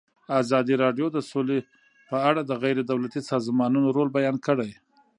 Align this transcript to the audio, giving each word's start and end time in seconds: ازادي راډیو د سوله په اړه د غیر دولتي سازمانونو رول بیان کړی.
ازادي 0.41 0.75
راډیو 0.83 1.07
د 1.11 1.17
سوله 1.29 1.57
په 2.09 2.17
اړه 2.29 2.41
د 2.45 2.51
غیر 2.63 2.77
دولتي 2.91 3.21
سازمانونو 3.31 3.87
رول 3.97 4.09
بیان 4.17 4.35
کړی. 4.47 4.71